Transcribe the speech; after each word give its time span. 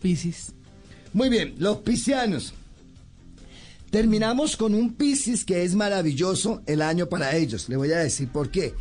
Piscis. 0.00 0.52
Muy 1.12 1.28
bien, 1.28 1.54
los 1.58 1.78
piscianos. 1.78 2.54
Terminamos 3.90 4.56
con 4.56 4.74
un 4.74 4.94
Piscis 4.94 5.44
que 5.44 5.64
es 5.64 5.74
maravilloso 5.74 6.62
el 6.66 6.80
año 6.80 7.08
para 7.08 7.36
ellos. 7.36 7.68
Le 7.68 7.76
voy 7.76 7.90
a 7.90 7.98
decir 7.98 8.28
por 8.28 8.50
qué. 8.50 8.74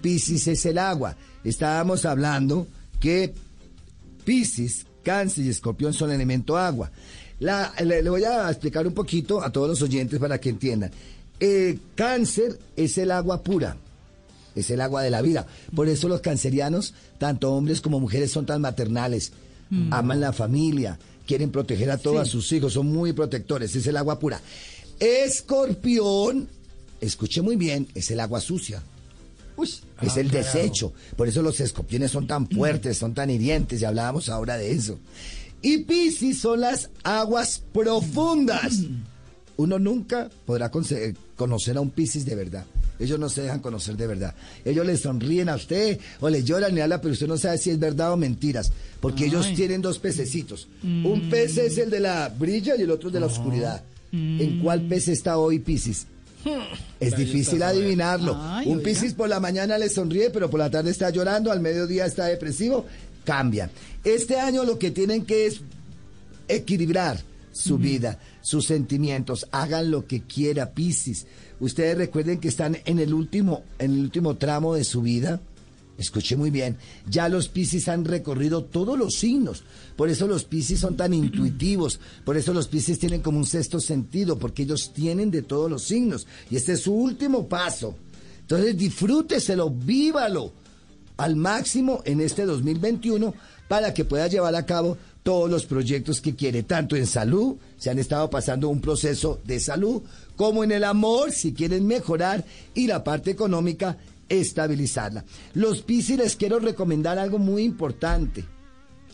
Piscis 0.00 0.46
es 0.48 0.64
el 0.64 0.78
agua. 0.78 1.16
Estábamos 1.44 2.06
hablando 2.06 2.66
que 2.98 3.34
Piscis, 4.24 4.86
Cáncer 5.02 5.44
y 5.44 5.50
Escorpión 5.50 5.92
son 5.92 6.10
elemento 6.10 6.56
agua. 6.56 6.90
Le, 7.38 8.08
voy 8.08 8.24
a 8.24 8.48
explicar 8.48 8.86
un 8.86 8.94
poquito 8.94 9.42
a 9.42 9.50
todos 9.52 9.68
los 9.68 9.82
oyentes 9.82 10.18
para 10.18 10.40
que 10.40 10.48
entiendan. 10.48 10.90
Cáncer 11.94 12.58
es 12.74 12.96
el 12.96 13.10
agua 13.10 13.42
pura, 13.42 13.76
es 14.54 14.70
el 14.70 14.80
agua 14.80 15.02
de 15.02 15.10
la 15.10 15.20
vida. 15.20 15.46
Por 15.74 15.88
eso 15.88 16.08
los 16.08 16.22
cancerianos, 16.22 16.94
tanto 17.18 17.52
hombres 17.52 17.82
como 17.82 18.00
mujeres, 18.00 18.30
son 18.30 18.46
tan 18.46 18.62
maternales. 18.62 19.32
Aman 19.90 20.20
la 20.20 20.32
familia, 20.32 20.98
quieren 21.26 21.50
proteger 21.50 21.90
a 21.90 21.98
todos 21.98 22.28
sus 22.28 22.50
hijos, 22.52 22.72
son 22.74 22.86
muy 22.86 23.12
protectores, 23.12 23.74
es 23.74 23.86
el 23.86 23.96
agua 23.96 24.18
pura. 24.18 24.40
Escorpión, 25.00 26.48
escuche 27.00 27.42
muy 27.42 27.56
bien, 27.56 27.88
es 27.94 28.10
el 28.10 28.20
agua 28.20 28.40
sucia. 28.40 28.82
Es 30.02 30.16
el 30.16 30.30
desecho. 30.30 30.92
Por 31.16 31.28
eso 31.28 31.42
los 31.42 31.60
escorpiones 31.60 32.10
son 32.10 32.26
tan 32.26 32.48
fuertes, 32.48 32.98
son 32.98 33.14
tan 33.14 33.30
hirientes, 33.30 33.80
y 33.80 33.84
hablábamos 33.84 34.28
ahora 34.28 34.56
de 34.56 34.72
eso. 34.72 34.98
Y 35.62 35.78
Piscis 35.78 36.40
son 36.40 36.60
las 36.60 36.90
aguas 37.04 37.62
profundas. 37.72 38.80
Uno 39.56 39.78
nunca 39.78 40.28
podrá 40.44 40.70
conocer 40.70 41.76
a 41.76 41.80
un 41.80 41.90
Piscis 41.90 42.24
de 42.26 42.34
verdad. 42.34 42.66
Ellos 42.98 43.18
no 43.18 43.28
se 43.28 43.42
dejan 43.42 43.60
conocer 43.60 43.96
de 43.96 44.06
verdad. 44.06 44.34
Ellos 44.64 44.86
le 44.86 44.96
sonríen 44.96 45.48
a 45.48 45.56
usted 45.56 45.98
o 46.20 46.28
le 46.30 46.44
lloran 46.44 46.76
y 46.76 46.80
habla, 46.80 47.00
pero 47.00 47.12
usted 47.12 47.26
no 47.26 47.36
sabe 47.36 47.58
si 47.58 47.70
es 47.70 47.78
verdad 47.78 48.12
o 48.12 48.16
mentiras. 48.16 48.72
Porque 49.00 49.26
ellos 49.26 49.52
tienen 49.54 49.82
dos 49.82 49.98
pececitos. 49.98 50.68
Un 50.82 51.28
pez 51.30 51.58
es 51.58 51.78
el 51.78 51.90
de 51.90 52.00
la 52.00 52.28
brilla 52.28 52.76
y 52.76 52.82
el 52.82 52.90
otro 52.90 53.08
es 53.08 53.14
de 53.14 53.20
la 53.20 53.26
oscuridad. 53.26 53.82
¿En 54.12 54.60
cuál 54.60 54.82
pez 54.82 55.08
está 55.08 55.38
hoy 55.38 55.58
Piscis? 55.58 56.06
Es 57.00 57.16
difícil 57.16 57.62
adivinarlo. 57.62 58.36
Ay, 58.38 58.68
Un. 58.68 58.82
Piscis 58.82 59.14
por 59.14 59.28
la 59.28 59.40
mañana 59.40 59.76
le 59.76 59.88
sonríe, 59.88 60.30
pero 60.30 60.48
por 60.48 60.60
la 60.60 60.70
tarde 60.70 60.90
está 60.90 61.10
llorando, 61.10 61.50
al 61.50 61.60
mediodía 61.60 62.06
está 62.06 62.26
depresivo. 62.26 62.86
Cambia. 63.24 63.70
Este 64.04 64.38
año 64.38 64.64
lo 64.64 64.78
que 64.78 64.90
tienen 64.90 65.24
que 65.24 65.46
es 65.46 65.60
equilibrar 66.48 67.18
su 67.54 67.78
vida, 67.78 68.18
sus 68.42 68.66
sentimientos. 68.66 69.46
Hagan 69.52 69.90
lo 69.90 70.06
que 70.06 70.22
quiera, 70.22 70.74
Piscis. 70.74 71.26
Ustedes 71.60 71.96
recuerden 71.96 72.40
que 72.40 72.48
están 72.48 72.76
en 72.84 72.98
el 72.98 73.14
último, 73.14 73.62
en 73.78 73.92
el 73.92 74.00
último 74.00 74.36
tramo 74.36 74.74
de 74.74 74.84
su 74.84 75.00
vida. 75.00 75.40
Escuche 75.96 76.36
muy 76.36 76.50
bien, 76.50 76.76
ya 77.08 77.28
los 77.28 77.48
Piscis 77.48 77.88
han 77.88 78.04
recorrido 78.04 78.64
todos 78.64 78.98
los 78.98 79.14
signos, 79.14 79.62
por 79.94 80.08
eso 80.08 80.26
los 80.26 80.42
Piscis 80.42 80.80
son 80.80 80.96
tan 80.96 81.14
intuitivos, 81.14 82.00
por 82.24 82.36
eso 82.36 82.52
los 82.52 82.66
Piscis 82.66 82.98
tienen 82.98 83.22
como 83.22 83.38
un 83.38 83.46
sexto 83.46 83.78
sentido, 83.78 84.36
porque 84.36 84.64
ellos 84.64 84.92
tienen 84.92 85.30
de 85.30 85.42
todos 85.42 85.70
los 85.70 85.84
signos, 85.84 86.26
y 86.50 86.56
este 86.56 86.72
es 86.72 86.80
su 86.80 86.92
último 86.92 87.46
paso. 87.48 87.94
Entonces 88.40 88.76
disfrúteselo, 88.76 89.70
vívalo 89.70 90.52
al 91.16 91.36
máximo 91.36 92.02
en 92.04 92.20
este 92.20 92.44
2021 92.44 93.32
para 93.68 93.94
que 93.94 94.04
pueda 94.04 94.26
llevar 94.26 94.54
a 94.56 94.66
cabo 94.66 94.98
todos 95.24 95.50
los 95.50 95.64
proyectos 95.64 96.20
que 96.20 96.36
quiere, 96.36 96.62
tanto 96.62 96.96
en 96.96 97.06
salud, 97.06 97.56
se 97.78 97.90
han 97.90 97.98
estado 97.98 98.28
pasando 98.30 98.68
un 98.68 98.80
proceso 98.80 99.40
de 99.44 99.58
salud, 99.58 100.02
como 100.36 100.62
en 100.62 100.70
el 100.70 100.84
amor, 100.84 101.32
si 101.32 101.54
quieren 101.54 101.86
mejorar, 101.86 102.44
y 102.74 102.86
la 102.86 103.02
parte 103.02 103.30
económica, 103.30 103.96
estabilizarla. 104.28 105.24
Los 105.54 105.80
Piscis 105.80 106.18
les 106.18 106.36
quiero 106.36 106.58
recomendar 106.58 107.18
algo 107.18 107.38
muy 107.38 107.62
importante. 107.62 108.44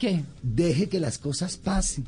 ¿Qué? 0.00 0.24
Deje 0.42 0.88
que 0.88 0.98
las 0.98 1.18
cosas 1.18 1.56
pasen, 1.56 2.06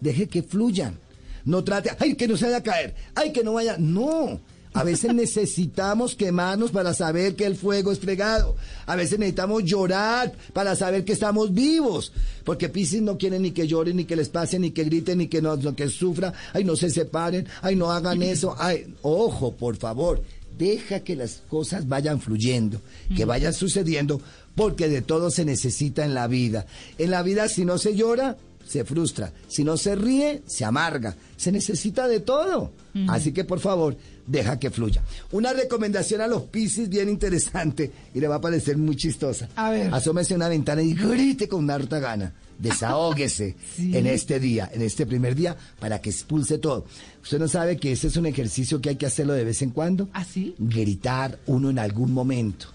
deje 0.00 0.28
que 0.28 0.44
fluyan. 0.44 0.96
No 1.44 1.64
trate, 1.64 1.90
ay, 1.98 2.14
que 2.14 2.28
no 2.28 2.36
se 2.36 2.44
vaya 2.44 2.58
a 2.58 2.62
caer, 2.62 2.94
ay, 3.16 3.32
que 3.32 3.42
no 3.42 3.54
vaya. 3.54 3.76
No, 3.78 4.40
a 4.72 4.84
veces 4.84 5.12
necesitamos 5.12 6.14
quemarnos 6.14 6.70
para 6.70 6.94
saber 6.94 7.34
que 7.34 7.44
el 7.44 7.56
fuego 7.56 7.90
es 7.90 7.98
fregado. 7.98 8.54
A 8.86 8.94
veces 8.94 9.18
necesitamos 9.18 9.64
llorar 9.64 10.32
para 10.52 10.76
saber 10.76 11.04
que 11.04 11.12
estamos 11.12 11.52
vivos. 11.52 12.12
Porque 12.44 12.68
Piscis 12.68 13.02
no 13.02 13.18
quiere 13.18 13.40
ni 13.40 13.50
que 13.50 13.66
lloren, 13.66 13.96
ni 13.96 14.04
que 14.04 14.14
les 14.14 14.28
pase, 14.28 14.58
ni 14.60 14.70
que 14.70 14.84
griten, 14.84 15.18
ni 15.18 15.26
que 15.26 15.42
no, 15.42 15.56
no, 15.56 15.74
que 15.74 15.88
sufra. 15.88 16.32
Ay, 16.52 16.62
no 16.62 16.76
se 16.76 16.88
separen, 16.90 17.48
ay, 17.62 17.74
no 17.74 17.90
hagan 17.90 18.22
eso. 18.22 18.54
Ay, 18.58 18.94
ojo, 19.02 19.52
por 19.52 19.76
favor. 19.76 20.22
Deja 20.56 21.00
que 21.00 21.16
las 21.16 21.42
cosas 21.48 21.88
vayan 21.88 22.20
fluyendo, 22.20 22.80
que 23.16 23.24
vayan 23.24 23.54
sucediendo, 23.54 24.20
porque 24.54 24.88
de 24.88 25.00
todo 25.00 25.30
se 25.30 25.44
necesita 25.44 26.04
en 26.04 26.14
la 26.14 26.28
vida. 26.28 26.66
En 26.98 27.10
la 27.10 27.22
vida, 27.22 27.48
si 27.48 27.64
no 27.64 27.78
se 27.78 27.96
llora, 27.96 28.36
se 28.66 28.84
frustra. 28.84 29.32
Si 29.48 29.64
no 29.64 29.76
se 29.76 29.94
ríe, 29.94 30.42
se 30.46 30.64
amarga. 30.64 31.16
Se 31.36 31.50
necesita 31.52 32.06
de 32.08 32.20
todo. 32.20 32.72
Así 33.08 33.32
que, 33.32 33.44
por 33.44 33.60
favor, 33.60 33.96
deja 34.26 34.58
que 34.58 34.70
fluya. 34.70 35.02
Una 35.32 35.52
recomendación 35.52 36.20
a 36.20 36.26
los 36.26 36.42
Piscis 36.44 36.88
bien 36.88 37.08
interesante 37.08 37.90
y 38.14 38.20
le 38.20 38.28
va 38.28 38.36
a 38.36 38.40
parecer 38.40 38.76
muy 38.76 38.96
chistosa. 38.96 39.48
A 39.56 39.70
ver. 39.70 39.92
Asómese 39.94 40.34
a 40.34 40.36
una 40.36 40.48
ventana 40.48 40.82
y 40.82 40.94
grite 40.94 41.48
con 41.48 41.64
una 41.64 41.74
harta 41.74 41.98
gana. 41.98 42.34
Desahóguese 42.58 43.56
Sí. 43.76 43.96
en 43.96 44.06
este 44.06 44.38
día, 44.38 44.70
en 44.72 44.82
este 44.82 45.06
primer 45.06 45.34
día, 45.34 45.56
para 45.78 46.00
que 46.00 46.10
expulse 46.10 46.58
todo. 46.58 46.84
Usted 47.22 47.38
no 47.38 47.48
sabe 47.48 47.76
que 47.76 47.92
ese 47.92 48.08
es 48.08 48.16
un 48.16 48.26
ejercicio 48.26 48.80
que 48.80 48.90
hay 48.90 48.96
que 48.96 49.06
hacerlo 49.06 49.32
de 49.32 49.44
vez 49.44 49.62
en 49.62 49.70
cuando. 49.70 50.08
¿Ah, 50.12 50.24
sí? 50.24 50.54
Gritar 50.58 51.38
uno 51.46 51.70
en 51.70 51.78
algún 51.78 52.12
momento. 52.12 52.66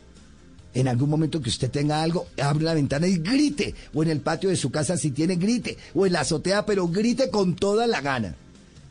En 0.75 0.88
algún 0.88 1.09
momento 1.09 1.41
que 1.41 1.50
usted 1.50 1.72
tenga 1.72 2.03
algo, 2.03 2.28
abre 2.40 2.63
la 2.66 2.74
ventana 2.75 3.08
y 3.08 3.18
grite. 3.18 3.74
O 3.94 4.03
en 4.03 4.09
el 4.09 4.19
patio 4.19 4.50
de 4.50 4.56
su 4.58 4.69
casa 4.69 4.96
si 4.97 5.09
tiene, 5.12 5.36
grite. 5.38 5.78
O 5.96 6.06
en 6.06 6.13
la 6.13 6.19
azotea, 6.22 6.66
pero 6.68 6.88
grite 6.88 7.30
con 7.31 7.56
toda 7.56 7.88
la 7.88 8.02
gana. 8.02 8.36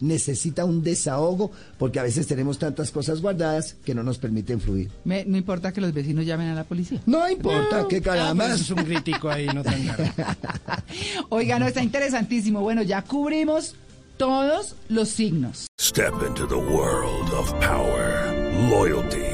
Necesita 0.01 0.65
un 0.65 0.83
desahogo 0.83 1.53
porque 1.79 2.01
a 2.01 2.03
veces 2.03 2.27
tenemos 2.27 2.59
tantas 2.59 2.91
cosas 2.91 3.21
guardadas 3.21 3.77
que 3.85 3.95
no 3.95 4.03
nos 4.03 4.19
permiten 4.19 4.61
fluir. 4.61 4.91
Me- 5.05 5.25
no 5.25 5.37
importa 5.39 5.73
que 5.73 5.81
los 5.81 5.95
vecinos 5.95 6.27
llamen 6.27 6.49
a 6.49 6.55
la 6.55 6.65
policía. 6.65 7.01
No 7.07 7.29
importa, 7.31 7.87
qué 7.89 8.03
caramba. 8.03 8.53
Es 8.55 8.69
un 8.71 8.83
crítico 8.85 9.31
ahí, 9.31 9.47
no 9.47 9.63
tan 9.63 9.85
grave. 9.87 10.13
Oiga, 11.31 11.59
no, 11.59 11.67
está 11.67 11.83
interesantísimo. 11.83 12.61
Bueno, 12.61 12.83
ya 12.83 13.03
cubrimos 13.03 13.77
todos 14.17 14.75
los 14.89 15.09
signos. 15.11 15.67
Step 15.81 16.13
into 16.27 16.47
the 16.49 16.55
world 16.57 17.31
of 17.33 17.53
power, 17.61 18.33
loyalty, 18.71 19.34